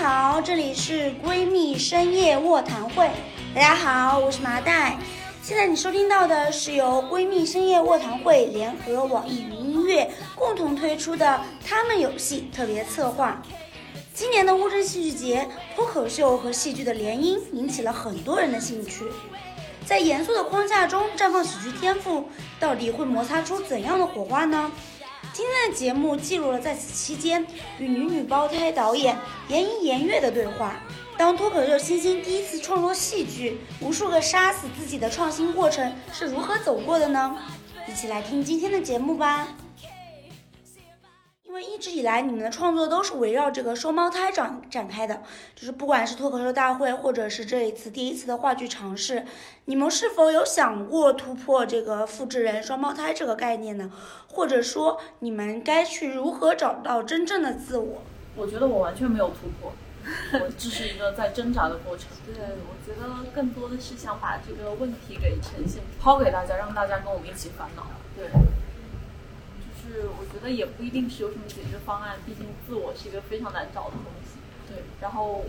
[0.00, 3.10] 好，这里是闺蜜深夜卧谈会。
[3.52, 4.96] 大家好，我是麻袋。
[5.42, 11.26] 现在你收听到的是由闺蜜深夜卧谈会联合网易云音乐共同推出的
[11.66, 13.42] 《他们有戏》特别策划。
[14.14, 19.04] 今年的乌镇戏剧节，脱口秀和戏剧的联姻引起了很多人的兴趣。
[19.84, 22.28] 在严肃的框架中绽放喜剧天赋，
[22.60, 24.70] 到底会摩擦出怎样的火花呢？
[25.32, 27.46] 今天的节目记录了在此期间
[27.78, 29.16] 与女女胞胎导演
[29.48, 30.76] 严一严月的对话。
[31.16, 37.36] 当脱口秀新星第一次创作戏剧，无数个杀死自己的创新过程是如何走过的呢？
[37.88, 39.48] 一起来听今天的节目吧。
[41.58, 45.22] 因为一直以来你们的创作都是围绕这个双胞胎展展开的，
[45.56, 49.24] 就是不管是脱口秀大会，或者是这一次第一次的话剧尝试，
[49.64, 53.90] 你们是否有想过突破这个复制人双胞胎这个概念呢？
[54.28, 58.02] 或者说你们该去如何找到真正的自我？
[58.36, 59.72] 我觉得我完全没有突破，
[60.34, 62.06] 我只是一个在挣扎的过程。
[62.24, 67.84] 对，我觉得更多的是想把这个问题给呈现抛给大家，让大家跟我们一起烦恼。
[68.16, 68.28] 对。
[69.88, 74.38] 是，我觉得也不一定是有什么解决方案，毕竟自我是一个非常难找的东西。
[74.68, 75.46] 对，然后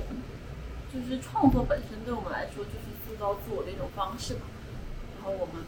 [0.94, 4.42] 就是创作本身对我们来说就是塑造自我的一种方式吧。
[5.18, 5.66] 然后我们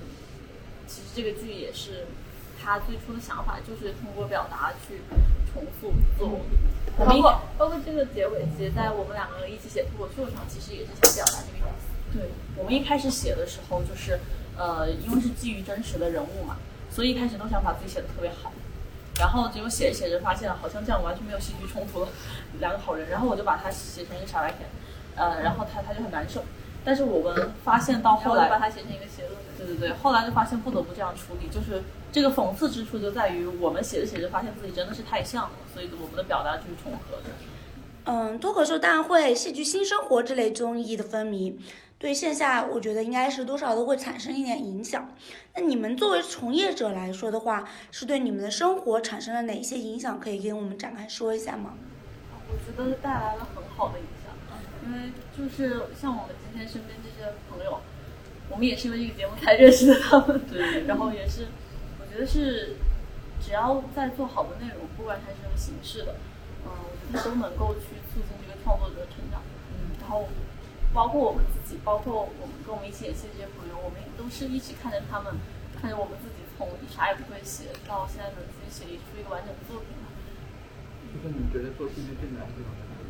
[0.87, 2.07] 其实这个剧也是
[2.61, 5.01] 他最初的想法，就是通过表达去
[5.51, 6.39] 重塑自我。
[6.97, 12.17] 包括包括这个结尾，其实在我们两个人一起写脱口秀上，其实也是想表达这个意思。
[12.17, 14.19] 对，我们一开始写的时候就是
[14.57, 16.57] 呃，因为是基于真实的人物嘛，
[16.89, 18.51] 所以一开始都想把自己写的特别好。
[19.21, 22.07] 然后结果写着写着发现好像这样完全没有戏剧冲突了，
[22.59, 23.07] 两个好人。
[23.07, 24.67] 然后我就把他写成一个傻白甜，
[25.15, 26.43] 呃，然后他他就很难受。
[26.83, 37.29] 但是我们发现到后来把他写成一个邪恶的，对对对，后来就发现不得不这样处理，就是这个讽刺之处就在于我们写着写着发现自己真的是太像了，所以我们的表达就是重合的。
[38.05, 41.57] 嗯，脱口秀大会、戏剧新生活这类综艺的风靡。
[42.01, 45.07] 对线下，我觉得应该是多少都会产生一点影响。
[45.53, 50.19] 那你们作为从业者来说的话，是对你们的生活产生了哪些影响？
[50.19, 51.75] 可以给我们展开说一下吗？
[52.49, 54.33] 我觉得带来了很好的影响，
[54.83, 57.79] 因为就是像我们今天身边这些朋友，
[58.49, 60.41] 我们也是因为这个节目才认识的他们。
[60.51, 60.87] 对。
[60.87, 61.49] 然后也是，
[61.99, 62.77] 我觉得是，
[63.39, 66.15] 只要在做好的内容，不管它是什么形式的，
[66.65, 69.39] 嗯，我觉得都能够去促进这个创作者的成长。
[69.69, 69.93] 嗯。
[70.01, 70.27] 然后。
[70.93, 75.33] 包括我们自己，包括我们跟我们一起演戏的这些朋友，我们也都是一起看着他们，
[75.79, 79.87] 看着我们自己从啥也不会写到现在能自己写出一个完整的作品。
[81.11, 83.07] 就是你觉得做戏剧最难的地方在哪里？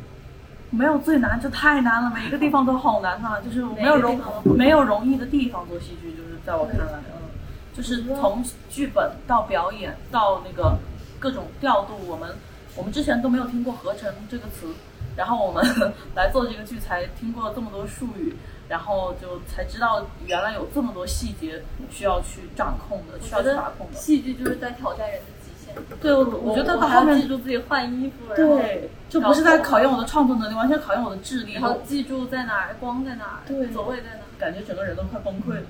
[0.70, 7.30] 没有最难，就太难了，每一个地方都好难呐， 就是没有容没有容易的地方做戏剧，就是在我看来，嗯，
[7.74, 10.78] 就是从剧本到表演到那个
[11.18, 12.36] 各种调度，我们
[12.76, 14.74] 我们之前都没有听过合成这个词。
[15.16, 15.64] 然后我们
[16.16, 18.34] 来做这个剧，才听过这么多术语，
[18.68, 23.96] 然后就才知道原来有这么多细节需要去掌控的，需要去把控的。
[23.98, 25.74] 戏剧就是在挑战人的极限。
[26.00, 31.54] 对，我我觉得到后面记住自己换衣服，对，就不是在考验我的创作能力，完全考验我的智力。
[31.54, 35.62] 然后记住在哪儿，光在哪儿，对，走位在哪儿，感觉整个人都快崩溃了。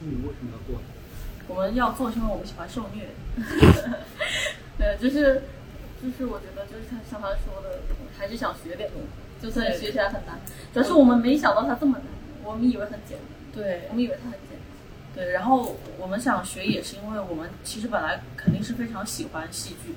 [0.00, 0.80] 你为什么要做？
[1.48, 3.08] 我们要做，是因为我们喜欢受虐。
[4.78, 5.42] 对，就是。
[6.02, 7.80] 就是我觉得，就是像像他说的，
[8.16, 10.40] 还是想学点东西，就算学起来很难。
[10.72, 12.06] 主要是我们没想到它这么难，
[12.42, 13.26] 我们以为很简单。
[13.52, 14.60] 对，我们以为它很简单。
[15.14, 19.94] 对，然后我们想学，也是因为我们其实本来肯定是非常喜欢戏剧，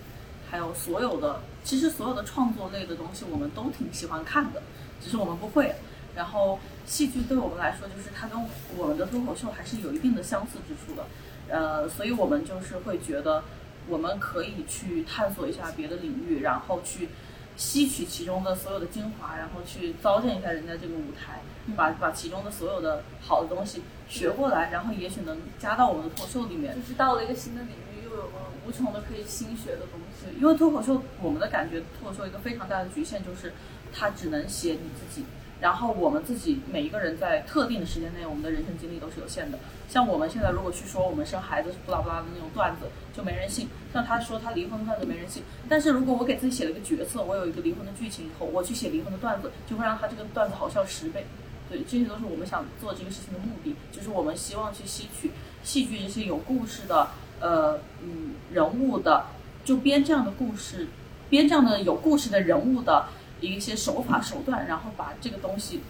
[0.49, 4.61] 还有所有的，其实所有的创作类的东西，我们都挺喜欢看的，
[5.01, 5.73] 只是我们不会。
[6.15, 8.37] 然后戏剧对我们来说，就是它跟
[8.77, 11.05] 我们的脱口秀还是有一定的相似之处的，
[11.47, 13.41] 呃，所以我们就是会觉得。
[13.87, 17.09] 我们可以去探索一下别的领域，然后去
[17.55, 21.41] 吸取其中的所有的精华，然后去糟践一下人家这个舞台，
[21.75, 26.75] 把把其中的所有的好的东西学过来，然后也许能加到我们的脱口秀里面。
[26.75, 30.27] 就是到了一个新的领域，又有了无穷的可以新学的东西。
[30.39, 33.53] 因为脱口秀，我们的感觉脱口秀一个非常大的局限就是，
[33.93, 35.25] 它只能写你自己。
[35.63, 39.57] 然后我们自己每一个人在特定的时间内，我们的人生经历都是有限的。
[39.87, 43.69] 像我们现在如果去说我们生孩子是不拉不拉的那种段子，就没人信。
[43.93, 45.41] 像他说他离婚的段子没人信。
[45.69, 51.25] 但是如果我给自己写了一个角色，我有一个离婚的剧情以后，我去写离婚的段子，就会让他这个段子好笑十倍。
[51.69, 55.31] 对，这些都是我们想做这个事情的目的，就是我们希望去吸取
[55.63, 57.07] 戏剧这些有故事的，
[57.39, 59.27] 呃，嗯，人物的，
[59.63, 60.89] 就编这样的故事，
[61.29, 63.05] 编这样的有故事的人物的。
[63.47, 65.81] 一些手法手段，然后把这个东西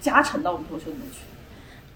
[0.00, 1.20] 加成到我们脱口秀里面去。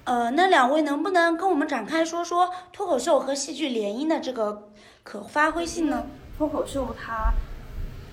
[0.05, 4.69] 呃，那两位能不能跟我们展开说说脱口秀和戏剧联姻的这个
[5.03, 6.07] 可发挥性呢？
[6.37, 7.33] 脱口秀它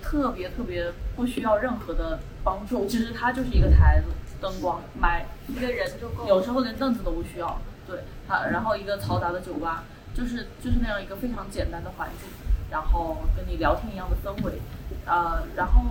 [0.02, 4.06] 特别特别不需要任何的帮助，其实它就是一个台子、
[4.40, 6.28] 灯光、麦，一个人就够。
[6.28, 7.58] 有时候连凳子都不需要。
[7.88, 9.82] 对，它然后一个嘈杂的酒吧，
[10.14, 12.28] 就是就是那样一个非常简单的环境，
[12.70, 14.60] 然后跟你聊天一样的氛围，
[15.06, 15.82] 呃，然后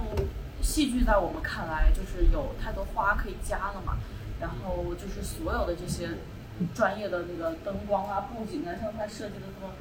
[0.61, 3.97] 戏剧在我们看来就是有太多花可以加了嘛，
[4.39, 6.09] 然后就是所有的这些
[6.73, 9.73] 专业的那个灯光啊、布景啊，像它设计的这么，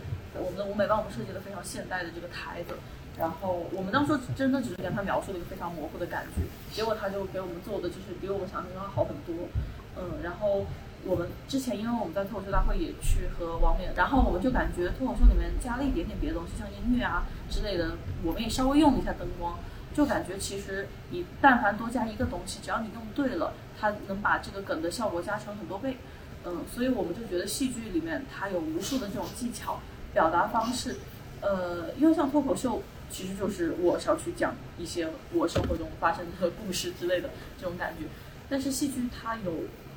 [0.45, 2.75] 我们的舞美帮我们设计的非常现代的这个台子。
[3.19, 6.43] 然后我们当初真的只是跟他描述了一个非常模糊的感觉，
[6.73, 9.49] 结果他就给我们做的就是比我们想象中要好很多，
[9.97, 10.65] 嗯，然后
[11.05, 19.59] 我们之前因为我们在脱口秀大会也去和王冕，然后我们就感觉脱口秀里面加了一点点别的东西，像音乐啊之类的，我们也稍微用了一下灯光，
[19.99, 25.97] 就感觉其实你但凡多加一个东西，只要你用对了，它能把这个梗的效果加成很多倍，
[26.45, 29.81] 嗯，所以我们就觉得戏剧里面它有无数的这种技巧
[30.15, 30.99] 表达方式，
[31.41, 32.81] 呃，因为像脱口秀。
[33.11, 38.05] 其实就是我是要去讲一些我生活中发生的故事之类的这种感觉，
[38.51, 39.51] 但是戏剧它有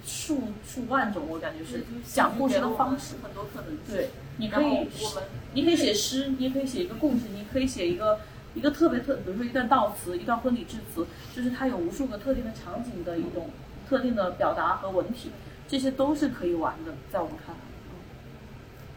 [0.06, 3.98] 数数万种，我感觉是讲故事的方式很多可能性。
[3.98, 4.66] 对，你可以
[5.04, 8.22] 我们你可以写诗，你也可以写一个故事，你可以写一个
[8.54, 13.50] 一个特别特，比如说一段悼词，一段婚礼致辞，就是它有无数个特定的场景的一种
[13.88, 15.32] 特定的表达和文体，
[15.68, 17.62] 这些都是可以玩的，在我们看来。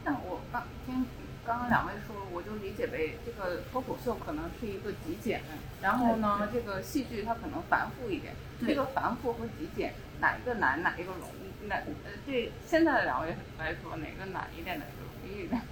[0.05, 1.07] 但我刚听
[1.47, 5.41] 刚刚两位说，我就理解为这个脱口秀可能是一个极简，
[5.81, 8.35] 然后呢，这个戏剧它可能繁复一点。
[8.61, 11.67] 对这个繁复和极简哪一个难，哪一个容易？
[11.67, 15.63] 哪呃，对现在的两位来说，哪个难一点，哪个容易一点？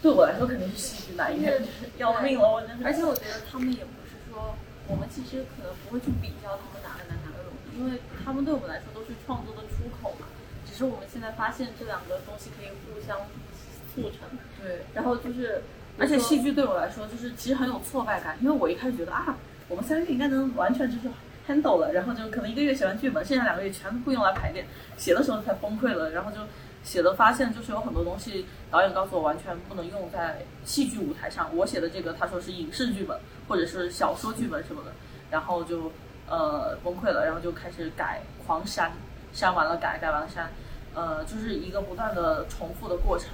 [0.00, 1.60] 对我来说肯定是戏剧难一点，
[1.98, 2.84] 要命了，我真是。
[2.84, 4.54] 而且我觉得他们也不是说，
[4.86, 10.26] 我们其实可能不会去比较他们哪个难哪个容易，因为他们对我们来说都是创作的出口嘛。
[10.64, 13.18] 只是我们现在发现这两个东西可以互相
[13.92, 14.28] 促成，
[14.62, 15.60] 对，然后就是，
[15.98, 19.36] 而且戏剧对我来说就是其实很有挫败感，因为我一开始觉得啊，
[19.66, 21.08] 我们三个应该能完全就是
[21.48, 24.66] handle 了，然后就可能一个月写完剧本，剩下两个月全部用来排练，
[24.98, 26.36] 写的时候才崩溃了，然后就
[26.84, 33.18] 写的发现就是有很多东西导演告诉我完全不能用在戏剧舞台上，我写的这个他说是影视剧本
[33.48, 34.92] 或者是小说剧本什么的，
[35.30, 35.90] 然后就
[36.28, 38.92] 呃崩溃了，然后就开始改，狂删，
[39.32, 40.50] 删完了改，改完了删，
[40.94, 43.30] 呃，就是一个不断的重复的过程。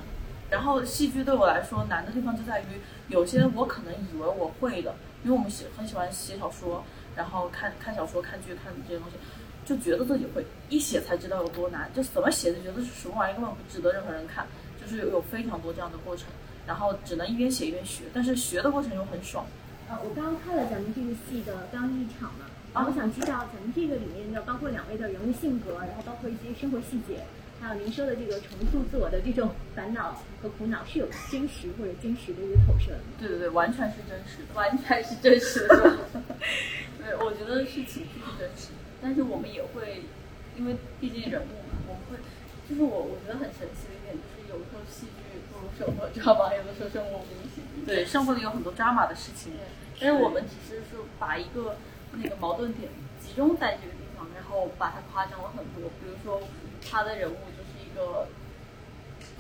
[0.51, 4.95] 然后戏剧对我来说难的地方就在于，有些我可能以为我会的，
[5.25, 6.85] 因为我们喜很喜欢写小说，
[7.17, 9.17] 然后看看小说、看剧、看这些东西，
[9.65, 14.47] 就觉得自己会，一写才知道有多难，就怎么写就觉得是什么玩意，根本不值得任何人看，
[14.81, 16.27] 就是有有非常多这样的过程，
[16.67, 19.47] 然后只能一边写一边学，但是学的过程又很爽。
[19.89, 27.23] 呃，我刚刚看了咱们这个戏的刚一场嘛，然后我想知道咱们这个里面的，包括两位的人物性格，然后包括一些生活细节，
[27.61, 33.05] 还有您说的这个重塑自我的这种烦恼和苦恼，是有真实或者真实的一个投射的吗？
[33.21, 34.55] 对对对，完全是真实的。
[34.55, 35.99] 完全是真实的。
[37.05, 40.03] 对，我觉得是情绪是真实的，但是我们也会，
[40.57, 42.17] 因为毕竟人物嘛，我们会，
[42.67, 46.49] 就是我我觉得很神奇的一点，就是有的时候戏剧不如生活，知道吧？
[46.57, 47.85] 有的时候生活不如戏剧。
[47.85, 49.53] 对，生活里有很多 drama 的事情。
[50.01, 51.77] 但是我们只是说把一个
[52.17, 52.89] 那个矛盾点
[53.21, 55.91] 集中在这个地方，然后把它夸张了很多。
[56.01, 56.41] 比如说
[56.83, 58.27] 他的人物就是一个，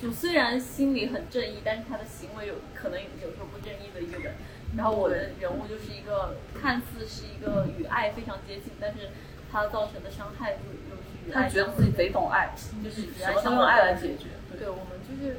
[0.00, 4.34] 就虽然心里很正义，但是他的行为有可能有时候不正义的一个人。
[4.76, 9.10] 然后我的人物就是一个看似是一个与爱非常接近，但是
[9.50, 10.58] 他造成的伤害又
[10.90, 14.30] 又是与爱他觉得自己贼懂爱，就是什么都用爱来解决。
[14.58, 15.38] 对，我们就是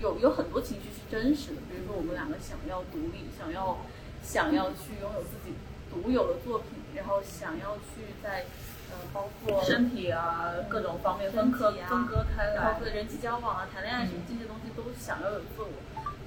[0.00, 3.78] 有有很多情绪是真实的，比如说我们两个想要独立，想要
[4.22, 5.54] 想要去拥有自己
[5.90, 8.44] 独有的作品，然后想要去在
[8.90, 12.86] 呃包括身体啊，各种方面分割啊分割开来包括。
[12.88, 15.68] 人际交往啊、谈恋爱什么这些东西都想要有自我，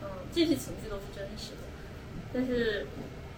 [0.02, 1.64] 嗯，这些情绪都是真实的，
[2.34, 2.88] 但是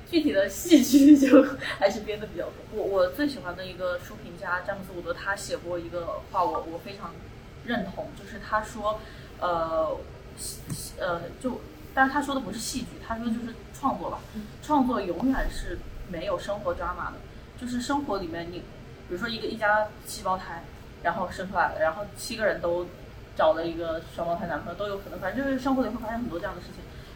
[0.09, 1.43] 具体的戏剧 就
[1.79, 2.53] 还是编的比较多。
[2.71, 7.11] 我我最喜欢的一个书评家詹姆斯伍德，他写过一个话我，我非常
[7.65, 8.99] 认同，就是他说，
[9.39, 9.97] 呃，
[10.99, 11.61] 呃，就，
[11.93, 14.19] 但是他说的不是戏剧，他说就是创作吧，
[14.61, 17.13] 创作永远是没有生活 drama 的，
[17.59, 20.63] 就是生活里面你，比如说一个一家七胞胎，
[21.03, 22.85] 然后生出来了，然后七个人都
[23.35, 26.75] 找了一个双胞胎男朋友都有可能，反正就是生活里会发生很多这样的事情，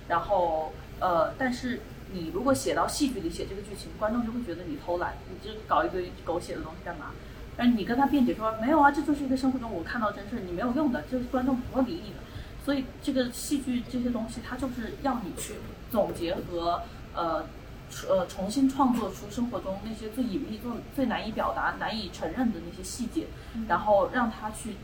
[0.09, 1.79] 然后呃，但是
[2.11, 7.11] 你如果写到戏剧里写这个剧情，观众就会觉得你偷懒，你这搞一堆狗血的东西干嘛？
[7.55, 12.15] 但是你跟他辩解说没有啊，这就是一个生活中我看到真事，你没有用的，就是观众不会理你的。
[12.65, 15.55] 所以这个戏剧这些东西，它就是要你去
[15.91, 16.81] 总结和
[17.13, 17.45] 呃
[18.07, 23.27] 呃重新创作出生活中那些最隐秘、最最难以表达、难以承认的那些细节，
[23.67, 24.75] 然后让他去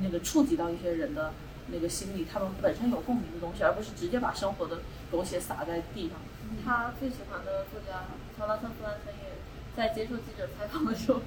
[0.00, 1.32] 那个触及到一些人的
[1.68, 4.78] 那个心里他们本身有共鸣的东西，而不是直接把生活的
[5.10, 6.18] 东西撒在地上。
[6.64, 8.04] 他最喜欢的作家
[8.36, 9.38] 乔纳森·弗兰森也
[9.76, 11.22] 在接受记者采访的时候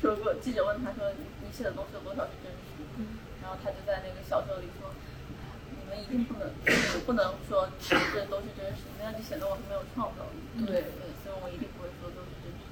[0.00, 2.80] 说过，记者问他说：“你你写的东西有多少是真实？”
[3.42, 4.94] 然后他就在那个小说里说
[5.68, 6.48] ：“你们一定不能，
[7.04, 12.22] 不能说这都是真实，那样就显得我很没有创造力。”对对，所以我一定不会说都。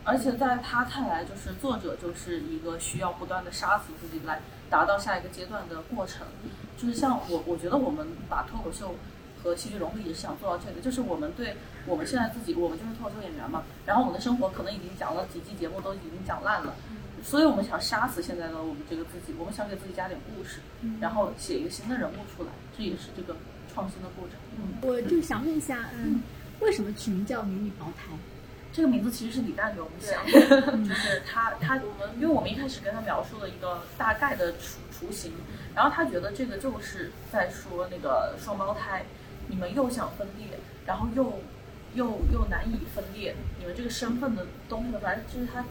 [0.08, 6.26] 而且在他看来，就是作者就是一个需要不断的杀死自己来达到下一个阶段的过程。
[6.78, 8.94] 就是像我，我觉得我们把脱口秀
[9.42, 16.74] 和戏剧融合也是想做到这个，就是我们对我们现在自己，我们就是脱口秀演员嘛，然后我们的生活可能已经讲了几季节目都已经讲烂了，
[17.22, 20.60] 所以我们想杀死现在的我们这个自己，我们想给自己加点故事，
[21.00, 23.36] 然后写一个新的人物出来，这也是这个
[23.74, 24.38] 创新的过程。
[24.56, 26.22] 嗯，我就想问一下，嗯，
[26.60, 28.14] 为什么取名叫“女女胞胎”？
[28.72, 35.32] 这个名字其实是李诞给我们想的，就是他他我们因为我们一开始跟他描述了一个大概的雏雏形，
[35.75, 39.04] 然后他觉得这个就是在说那个双胞胎，
[39.48, 40.46] 你们又想分裂，
[40.87, 41.40] 然后又
[41.94, 45.64] 又又难以分裂，你们这个身份的东西，反正就是他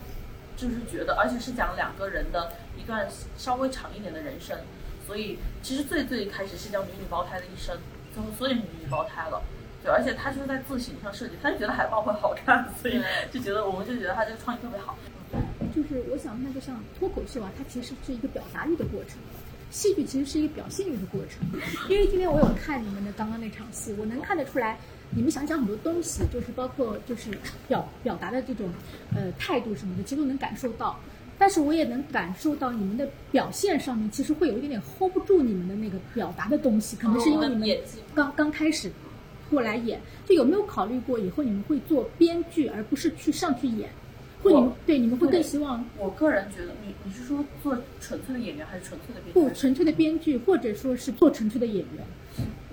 [0.57, 4.57] 就是觉得，而且是讲两个人的一段稍微长一点的人生，
[5.05, 7.77] 所以其实最最开始是叫女女胞胎的一生，
[8.13, 9.41] 最后所以女女胞胎了。
[9.87, 13.01] 对，而且他就是在字形上设计，他就觉得海报会好看，所以
[13.31, 14.97] 就觉得我们就觉得他这个创意特别好。
[15.73, 19.17] 就是我想，那就像脱口秀啊，它其实是一个表达欲的过程，
[19.69, 21.47] 戏剧其实是一个表现欲的过程。
[21.87, 24.77] 因为今天我有看你们的刚刚那场戏，我能看得出来，
[25.11, 27.31] 你们想讲很多东西，就是包括就是
[27.69, 28.69] 表表达的这种
[29.15, 30.99] 呃态度什么的，其实都能感受到。
[31.37, 37.77] 但是我也能感受到你们的表现上面，其实会有一点点 hold 不住你们的那个表达的东西，可能是因为你们
[38.13, 38.91] 刚刚开始。
[39.49, 43.89] 过来演，就有没有考虑过以后你们会做编剧，而不是去上去演？
[44.43, 45.83] 会你们对你们会更希望？
[45.97, 49.39] 我个人觉得，你你是说做纯粹的演员，还是纯粹的编剧？
[49.39, 52.05] 不，纯粹的编剧，或者说是做纯粹的演员。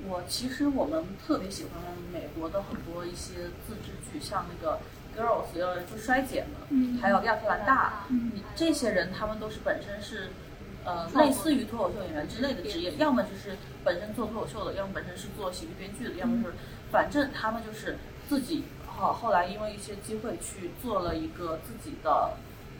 [0.08, 3.34] 我其实我们特别喜欢美国的很多一些
[3.66, 4.78] 自制剧，像那个
[5.16, 8.06] Girls，要，就衰减的，还有亚特兰大，
[8.54, 10.28] 这些人他们都是本身是。
[10.84, 16.54] 呃，类似于脱口秀演员之类的职业，要么就是本身做脱口秀的，要么本身是做喜剧编剧的，要么就是，
[16.92, 17.96] 反正他们就是
[18.28, 22.32] 自己好后来因为一些机会去做了一个自己的，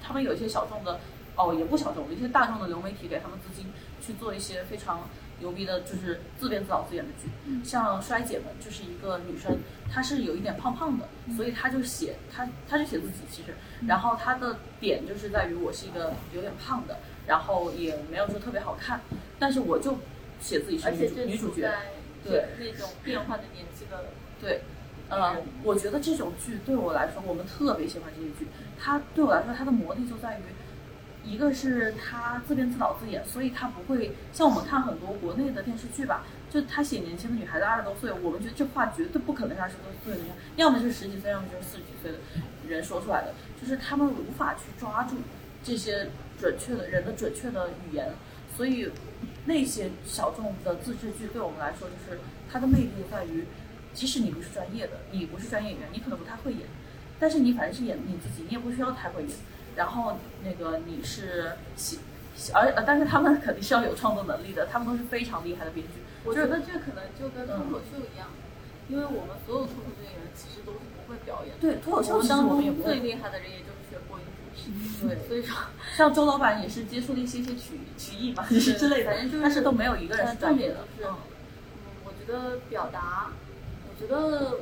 [0.03, 1.01] 他们有一些小众的，
[1.37, 5.09] 哦也不小众，一些大众的流媒体给他们资金去做一些非常
[5.41, 9.59] 牛逼的，就是自编自导自演的剧，像衰姐们就是一个女生，
[9.91, 13.55] 她是有一点胖胖的，所以她就写她她就写自己其实，
[13.87, 16.99] 然后她的点就是在于我是一个有点胖的。
[17.27, 19.01] 然后也没有说特别好看，
[19.39, 19.99] 但是我就
[20.41, 21.71] 写自己是女主女主角，
[22.25, 22.47] 对。
[22.59, 24.05] 那种变化的年纪的，
[24.41, 24.63] 对，
[25.09, 28.49] 呃，我觉得这种剧对我来说，我们特别喜欢这些剧。
[28.81, 30.43] 它对我来说，它的魔力就在于，
[31.25, 42.19] 一个是它自编自导自演，所以它不会像我们看很多国内的电视剧吧，就他写年轻的女孩子二十多岁，我们觉得这话绝对不可能是二十多岁的人，要么就是十几岁，要么就是四十几岁的
[42.69, 45.17] 人说出来的，就是他们无法去抓住
[45.65, 46.11] 这些。
[46.37, 48.13] 准确的人的准确的语言，
[48.57, 48.91] 所以
[49.47, 52.19] 那些小众的自制剧对我们来说，就是
[52.51, 53.45] 它的魅力在于，
[53.95, 56.63] 即使你不是专业的，你不是专业演员，你可能不太会演，
[57.21, 59.31] 但是你反正是演你自己，你也不需要太会演。
[59.77, 62.01] 然后那个你是喜，
[62.53, 66.03] 而呃，但是他们肯定是要有创作能力的，他们都是非常厉害的编剧。
[66.25, 68.29] 我觉得这可能就跟脱口秀一样，
[68.89, 71.55] 因为我们所有脱口秀演员其实都是不会表演。
[71.61, 73.73] 对，脱口秀当中最厉害的人也就。
[75.01, 75.57] 对，所以说，
[75.97, 80.87] 像周老板也是接触了一些些曲曲艺嘛，就 是之类的，反正就是，但是都没有一个人是专业的。
[80.97, 81.15] 是，嗯，
[82.05, 83.33] 我觉得表达，
[83.89, 84.61] 我觉得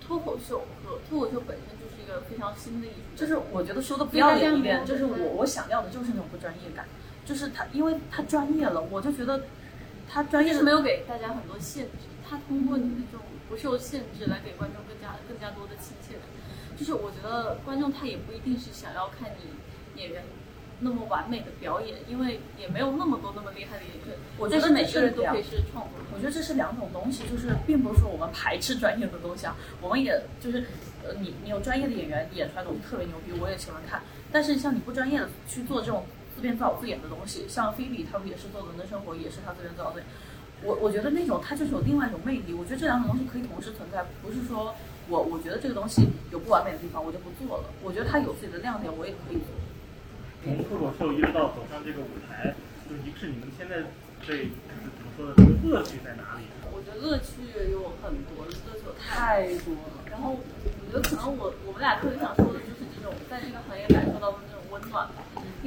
[0.00, 3.16] 脱口秀和脱口秀本身就是一个非常新的艺术。
[3.16, 6.86] 就是我觉得说的不要脸一点，就是我我想要的就是那种不专业感，
[7.24, 9.44] 就是他因为他专业了，我就觉得
[10.08, 16.22] 他专业是没有给大家很多限制，他通过你那种不受限制来给观众更加更加多的亲切感。
[16.80, 20.24] 就是我觉得观众他也不一定是想要看你演员
[20.80, 24.16] 那么完美的表演，因为也没有那么多那么厉害的演员。
[24.38, 26.00] 我觉得每个人都可以是创作。
[26.14, 30.64] 我觉得这是两种东西，就是并不是说我们排斥专业的东西啊，我们也就是
[31.04, 34.00] 呃，你你有专业的演员演出来的东西特别牛逼，我也喜欢看。
[34.32, 40.06] 但是像你不专业的去做这种自编自导自演的东西，像菲比他们也是做伦敦生活，也是他自编自导自演。
[40.64, 42.54] 我我觉得那种它就是有另外一种魅力。
[42.54, 44.74] 我觉得这两种东西可以同时存在，不是说。
[45.10, 47.64] 我我觉得这个东西有不完美的地方，我就不做了。
[47.82, 49.50] 我觉得它有自己的亮点，我也可以做。
[50.38, 52.54] 从脱口秀一直到走上这个舞台，
[52.86, 53.90] 就一个是你们现在
[54.22, 56.46] 对怎么说的这个乐趣在哪里？
[56.70, 57.42] 我觉得乐趣
[57.74, 60.06] 有很多，乐趣太多了。
[60.06, 65.10] 然后我觉得可能我我们俩特别想说的就是这种在这个行业感受到的那种温暖，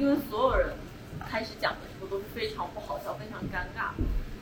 [0.00, 0.72] 因为所有人
[1.20, 3.92] 开始讲的时候都是非常不好笑、非常尴尬。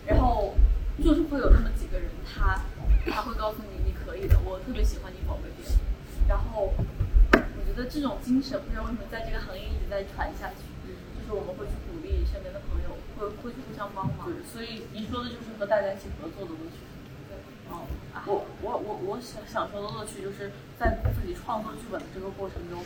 [0.06, 0.54] 然后
[1.02, 2.62] 就是会有那么几个人，他
[3.06, 5.78] 他会告诉你你可以的，我特别喜欢你宝贝别人。
[6.28, 10.62] 然后我觉得这种精神不知道为什么在这个行业一直在传下去，
[11.18, 14.26] 就是我们会去鼓励身边的朋友，会会去互相帮忙。
[14.26, 16.86] 对，所以您说的就是和大家一起合作的乐趣。
[17.26, 17.36] 对，
[17.70, 17.86] 哦，
[18.26, 22.78] 我我我我想想说的乐趣就是在自己创作剧本的这个过程中，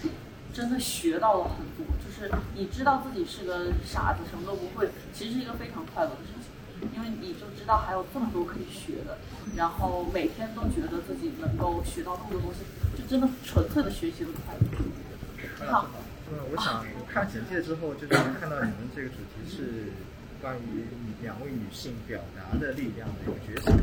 [0.52, 1.84] 真的学到了很多。
[2.00, 6.35] 就是你知道自己是个傻子，什么都不会，其实是一个非常快乐的事情，
[6.94, 9.18] 因为你就知道还有这么多可以学的，
[9.56, 12.60] 然后每天都觉得自己能够学到更多东西，
[12.96, 15.70] 就真的纯粹的学习的快乐。
[15.70, 15.88] 好，
[16.30, 19.92] 嗯，我想看简介之后，就是看到你们这个主题是
[20.40, 20.84] 关于
[21.22, 23.76] 两位女性表达的力量的一个觉醒，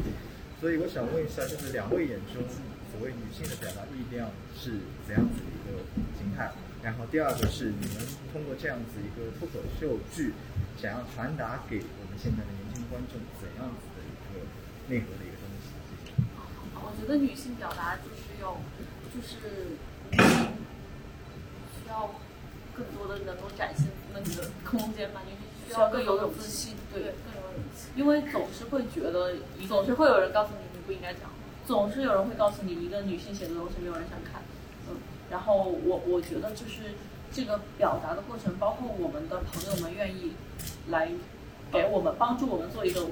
[0.61, 2.43] 所以我想问一下，就是两位眼中
[2.91, 4.71] 所谓女性的表达力量是
[5.07, 5.81] 怎样子的一个
[6.17, 6.51] 形态？
[6.83, 10.33] 然后第二个是你们通过这样子一个脱口秀剧，
[10.77, 14.43] 想要传达给我们现在的年轻观众怎样子的一个
[14.91, 15.71] 内核的一个东西？
[15.87, 16.11] 谢谢。
[16.75, 18.59] 我觉得女性表达就是要，
[19.15, 19.79] 就是
[21.71, 22.11] 需要
[22.75, 27.87] 更多的能够展现那你的空间吧，女性需要更有勇自信，对，更有勇气。
[27.95, 29.37] 因为总是会觉得
[29.69, 31.31] 总是会有人告诉你你不应该讲，
[31.65, 34.42] 总是有人会告诉你一个女性写的东西没有人想看，嗯，
[35.29, 36.93] 然后我我觉得就是
[37.31, 40.33] 这个表达的过程，包括我们的朋友们愿意
[40.89, 41.09] 来
[41.71, 43.07] 给我们帮助我们做一个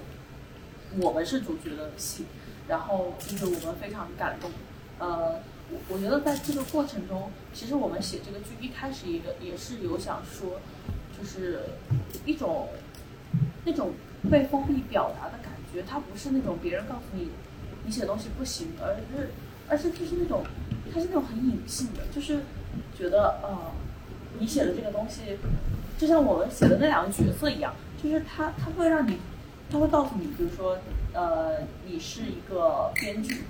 [0.99, 2.25] 我们是主角的戏，
[2.67, 4.51] 然后就是我们非常感动，
[4.99, 5.39] 呃，
[5.69, 10.59] 我我觉得在这个过程中，其实我们写这个剧一开始也也是有想说，
[11.17, 11.61] 就是
[12.25, 12.67] 一种
[13.65, 13.93] 那种
[14.29, 17.29] 被封闭表达的感觉，它不是那种别人告诉你
[17.83, 19.29] 你写东西不行，而是
[19.67, 20.43] 而是就是那种
[20.93, 22.39] 他是那种很隐性的，就是
[22.97, 23.71] 觉得呃
[24.39, 25.37] 你写的这个东西，
[25.97, 29.17] 就像我们写的那两个角色一样，就是他他会让你，
[29.69, 30.77] 他会告诉你，比如说
[31.13, 33.43] 呃你是一个编剧，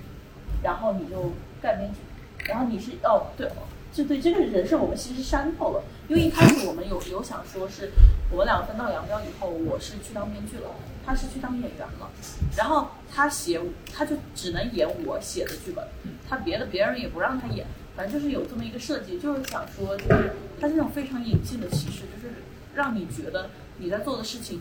[0.62, 1.98] 然后你就干编剧，
[2.46, 3.68] 然后你是哦对哦。
[3.92, 7.90] 就对这个人设，我们其实删透了，因为一开始我们有有想说是
[8.30, 10.70] 我们两个分道扬镳以后，我是去当编剧了，
[11.04, 12.10] 他是去当演员了，
[12.56, 13.60] 然后他写
[13.92, 15.86] 他就只能演我写的剧本，
[16.28, 22.34] 他别的别人也不让他演，反正就是有这么一个设计，就是想说就是他是那种非常隐性的歧视，就是
[22.74, 24.60] 让你觉得你在做的事情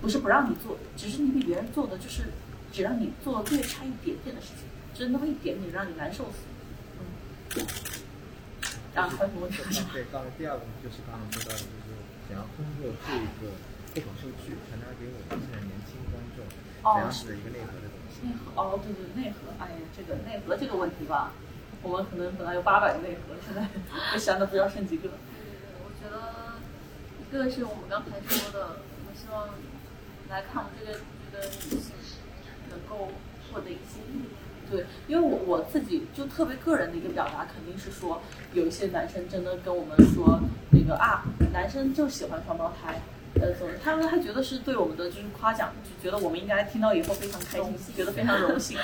[0.00, 2.24] 不是不让你做，只是你比别人做的就是
[2.72, 7.66] 只让你做略差一点点的事情，只是那么一点点让你难受死，嗯。
[8.94, 9.62] 啊，还有什么问题？
[9.92, 11.94] 对，刚才第二个就是刚才说到的，就是
[12.28, 13.14] 想要通过这
[13.46, 13.52] 个
[13.94, 18.26] 脱口数据传达给我们现在年轻观众怎样子的一个内核的东西。
[18.26, 21.32] 内核哦，对对，内核，哎呀，这个内核这个问题吧，
[21.82, 23.66] 我们可能本来有八百个内核，现在
[24.12, 25.08] 我想的不知道剩几个。
[25.08, 25.16] 对
[25.82, 26.58] 我觉得
[27.18, 29.48] 一个是我们刚才说的，我们希望
[30.28, 31.94] 来看我们这个剧的女性
[32.70, 33.10] 能够
[33.50, 34.38] 获得一些力量。
[34.70, 38.20] 对，因为我我自己就特别个人的一个表达，肯定是说
[38.52, 40.38] 有一些男生真的跟我们说
[40.70, 43.00] 那个啊，男生就喜欢双胞胎，
[43.40, 48.78] 呃，总他们还觉得是对我们的就是夸奖，就觉得我们应该听到以后非常开心，觉得非常荣幸，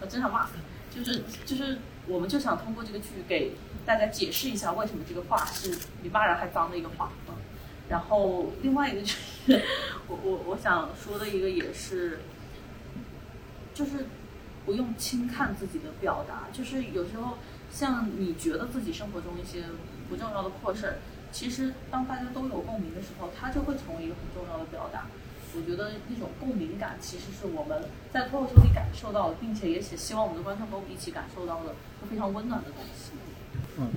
[0.00, 0.48] 我 真想骂，
[0.94, 3.52] 就是就是我们就想通过这个剧给
[3.86, 7.34] 大家解释一下为什么这个话是比骂人还脏的一个话，嗯，
[7.88, 9.62] 然后另外一个就是
[10.08, 12.20] 我我我想说的一个也是，
[13.74, 14.06] 就是。
[14.66, 17.38] 不用轻看自己的表达，就是有时候
[17.72, 19.64] 像你觉得自己生活中一些
[20.10, 20.96] 不重要的破事儿，
[21.32, 25.06] 其实当大家都有共鸣的时候，它就会成为一个很重要的表达。
[25.56, 33.12] 我觉得那种共鸣感其实是我们在脱口秀里感受到的，并且也希望我们的观众跟我们一起感受到的，是非常温暖的东西。
[33.78, 33.88] 嗯，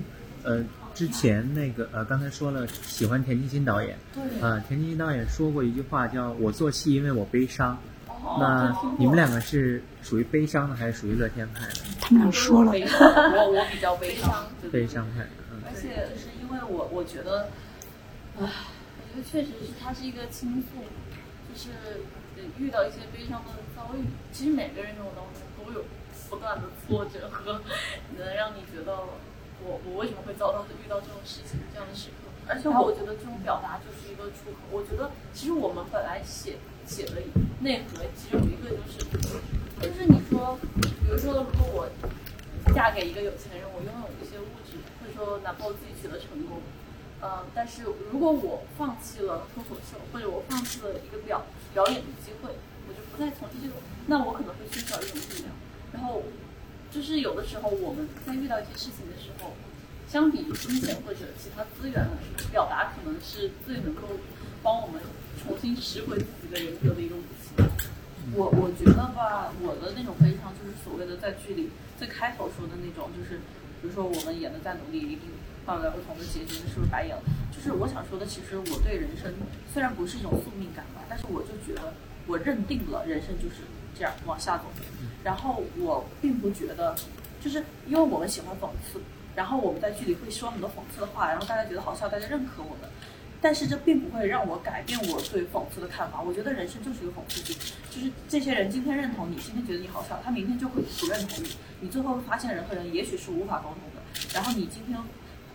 [0.42, 0.64] 呃，
[0.94, 7.78] 之前那个呃，刚才说了喜欢田沁鑫导演，对，啊，田沁鑫导演说过一句话，叫我做戏因为我悲伤。
[8.24, 11.74] 哦那你们两个是属于悲伤的还是属于乐天派的？
[12.00, 17.48] 他们俩说了，我我比较悲伤，悲伤派，嗯，而且是因为我我觉得，
[18.38, 20.84] 唉，我觉得确实是它是一个倾诉，
[21.48, 22.04] 就是
[22.36, 25.86] 呃遇到一些悲伤的遭遇，其实每个人生活当中都有
[26.28, 27.62] 不断的挫折和
[28.18, 28.98] 能让你觉得
[29.64, 34.58] 我我为什么会遭到遇到这种事情这样的时刻，而且我觉得这种表达就是一个出口。
[34.70, 37.12] 我觉得其实我们本来写写的
[37.60, 39.00] 内核其实有一个就是，
[39.80, 40.58] 就是你说，
[41.00, 41.88] 比如说如果我
[42.74, 46.60] 嫁给一个有钱人，我拥有一些物质，或者说哪怕我自己取得成功，
[47.20, 52.50] 呃，但是如果我放弃了脱口秀，或者我放弃了一个表表演的机会，
[52.88, 53.74] 我就不再从事这个，
[54.06, 55.52] 那我可能会缺少一种力量。
[55.92, 56.22] 然后
[56.90, 59.52] 就是有的时候我们在遇到一些事情的时候，
[60.08, 62.08] 相比于金钱或者其他资源，
[62.50, 64.02] 表达可能是最能够
[64.62, 65.00] 帮我们
[65.42, 67.62] 重新拾回自己的人格的一个武器。
[68.34, 73.38] 我我觉得吧，我的那种悲伤就是所谓的在剧里最开头说的那种，就是
[73.82, 75.28] 比如说我们演的再努力，一定
[75.66, 77.22] 换来不同的结局，是不是白演了？
[77.50, 79.34] 就是我想说的，其实我对人生
[79.72, 81.92] 虽然不是一种宿命感吧，但是我就觉得
[82.26, 84.64] 我认定了人生就是这样往下走，
[85.24, 86.94] 然后我并不觉得，
[87.42, 89.00] 就是因为我们喜欢讽刺，
[89.34, 92.88] 然后我们在剧里会说很多讽刺的话，然后大家觉得好笑，大家认可我们。
[93.42, 96.22] 但是这并不会让我改变我对讽刺的看法。
[96.22, 97.52] 我觉得人生就是一个讽刺剧，
[97.90, 101.50] 就是这些人今天认同你，今天觉得你好笑，他明天就会不认同你。
[101.80, 104.00] 你最后发现人和人也许是无法沟通的。
[104.32, 104.96] 然后你今天，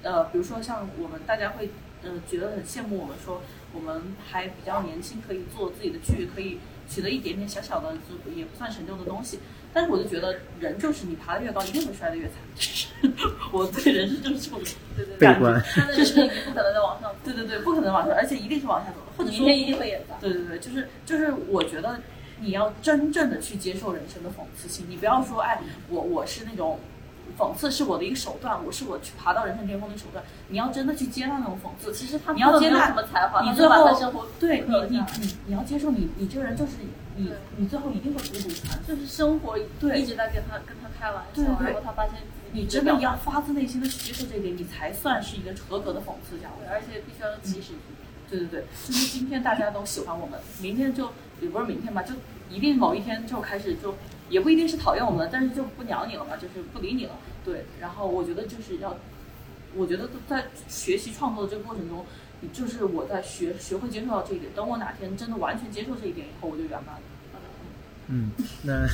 [0.02, 1.70] 呃，比如说像我们大家会，
[2.04, 3.42] 呃，觉得很羡慕我们，说
[3.74, 9.40] 我们还比较年轻，可以做自己的剧，可以取得一点点小小的，就也不算成就的东西。
[9.78, 12.34] 但是我就觉得人就是你爬得越高，一定会摔得越惨。
[13.54, 14.60] 我对人生就是这种
[14.96, 15.64] 对对悲观，
[15.96, 16.16] 就是
[16.48, 17.14] 不可能再往上。
[17.24, 20.16] 对对对，不可能往上，而且一定是往下走的，或者说一定会演的。
[20.20, 22.00] 对对对，就是就是我觉得
[22.40, 26.80] 你要真正的去接受人生的讽刺性，你不要说哎，我我是那种
[27.38, 30.24] 讽刺是我的一个手段，我是我去爬到人生巅峰的手段。
[30.50, 36.74] 你要真的去接纳那种讽刺，其实他你要接纳什么才华，你最后生活对你你你你要接受你你这个人就是
[37.16, 42.16] 你你最后一定会孤独惨，就是生活对一直在跟他跟他开玩笑，然后他发现。
[42.54, 46.48] 你真的要发自内心的去接受这一点，你才算是一个合格的讽刺家。
[46.72, 47.74] 而且必须要及时。
[48.30, 51.12] 对对对，就是今天大家都喜欢我们，明天就
[51.42, 52.16] 也不是明天吧，就
[52.50, 53.96] 一定某一天就开始就
[54.30, 57.12] 也不一定是讨厌我们，但是就不鸟你了嘛，就是不理你了。
[57.44, 58.96] 对，然后我觉得就是要，
[59.76, 62.06] 我觉得在学习创作的这个过程中，
[62.52, 64.52] 就是我在学学会接受到这一点。
[64.56, 67.02] 等我哪天真的完全接受这一点以后，我就圆满了。
[68.08, 68.32] 嗯，
[68.64, 68.88] 那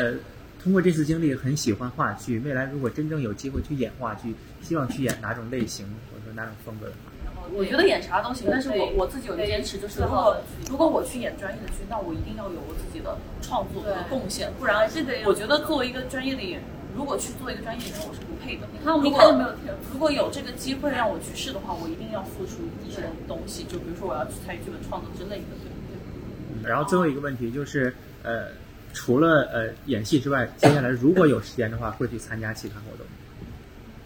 [0.00, 0.18] 呃。
[0.58, 2.40] 通过这次经历，很喜欢话剧。
[2.40, 7.12] 未来如果真正有机会去演话剧，希望去演哪种类型或者说哪种风格的话？
[7.54, 10.36] 我觉得演啥都行，但是我我自己有一个坚持，就是如果
[10.70, 16.62] 如果我去演专业的剧，那我一定要有我自己的创作和贡献，不然这个我觉得作为一个专业的演员，
[16.96, 18.66] 如果去做一个专业演员，我是不配的。
[18.72, 26.68] 你看我们一开始没有天，如果有这个机会让我去试的话，我一定要付出一些东西，就比如说我要去参与剧本创作之类的，对不对？
[26.68, 28.48] 然后最后一个问题就是，呃。
[28.94, 33.06] 除了呃演戏之外，接下来如果有时间的话，会去参加其他活动。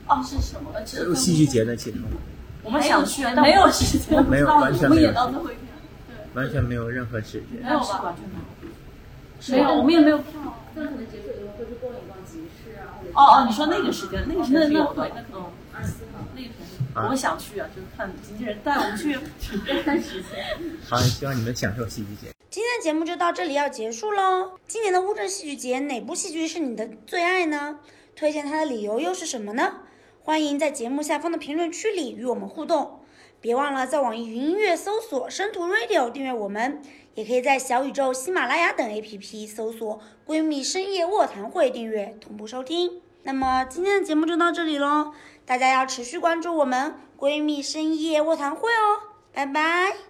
[0.09, 1.15] 哦，是什么？
[1.15, 2.19] 戏剧节的其他活动。
[2.63, 5.11] 我们想去，没有时间，没有，完全没有。
[6.89, 7.61] 任何时间。
[7.63, 8.03] 没有吧？
[8.03, 8.43] 完全没有。
[9.49, 10.41] 没有，我们也没有票。
[10.75, 13.11] 那可能结束以后会去逛一逛集市啊，或者。
[13.15, 15.11] 哦哦，你说那个时间，那个时间那可能
[15.73, 19.19] 二十四号那个时间，我们想去啊，就是看经纪人带我们去。
[19.85, 20.45] 三十天。
[20.89, 22.33] 好，希望你们享受戏剧节。
[22.51, 24.53] 今天的节目就到这里要结束喽。
[24.67, 27.79] 今年的乌镇戏剧节哪部戏剧是你的最爱呢？
[28.15, 29.73] 推荐它的理由又是什么呢？
[30.31, 33.01] 欢迎在节目下方的评论区里与我们互动。
[33.41, 36.81] 别忘了在网易云音乐搜索“深图 Radio” 订阅我们，
[37.17, 43.03] 也可以在小宇宙、喜马拉雅等 APP 搜索“闺蜜深夜卧谈会”订阅同步收听。
[43.25, 45.13] 那么今天的节目就到这里喽，
[45.45, 50.10] 大家要持续关注我们“闺蜜深夜卧谈会”哦，拜拜。